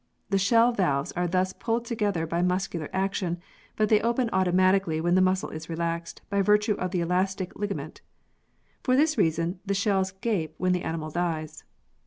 The 0.31 0.39
shell 0.39 0.71
valves 0.71 1.11
are 1.11 1.27
thus 1.27 1.53
pulled 1.53 1.85
together 1.85 2.25
by 2.25 2.41
muscular 2.41 2.89
action, 2.91 3.37
but 3.75 3.89
they 3.89 4.01
open 4.01 4.31
automatically 4.33 4.99
when 4.99 5.13
the 5.13 5.21
muscle 5.21 5.51
is 5.51 5.69
relaxed 5.69 6.23
by 6.27 6.41
virtue 6.41 6.73
of 6.73 6.89
the 6.89 7.01
elastic 7.01 7.55
liga 7.55 7.75
ment. 7.75 8.01
For 8.81 8.95
this 8.95 9.15
reason 9.15 9.59
the 9.63 9.75
shells 9.75 10.09
gape 10.13 10.55
when 10.57 10.71
the 10.71 10.81
animal 10.81 11.11
dies. 11.11 11.63